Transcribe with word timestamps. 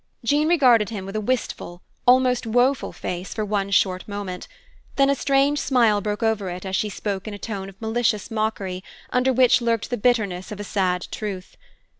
Jean 0.25 0.47
regarded 0.47 0.89
him 0.89 1.05
with 1.05 1.15
a 1.15 1.21
wistful, 1.21 1.79
almost 2.07 2.47
woeful 2.47 2.91
face, 2.91 3.35
for 3.35 3.45
one 3.45 3.69
short 3.69 4.07
moment; 4.07 4.47
then 4.95 5.11
a 5.11 5.13
strange 5.15 5.59
smile 5.59 6.01
broke 6.01 6.23
over 6.23 6.49
it, 6.49 6.65
as 6.65 6.75
she 6.75 6.89
spoke 6.89 7.27
in 7.27 7.35
a 7.35 7.37
tone 7.37 7.69
of 7.69 7.79
malicious 7.79 8.31
mockery, 8.31 8.83
under 9.11 9.31
which 9.31 9.61
lurked 9.61 9.91
the 9.91 9.97
bitterness 9.97 10.51
of 10.51 10.59
a 10.59 10.63
sad 10.63 11.05
truth. 11.11 11.55